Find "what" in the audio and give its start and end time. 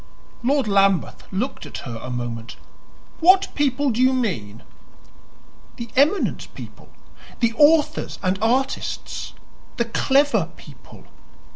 3.19-3.53